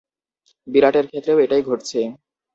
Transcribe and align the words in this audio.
বিরাটের 0.67 1.05
ক্ষেত্রেও 1.07 1.41
এটাই 1.45 1.63
ঘটছে। 1.63 1.99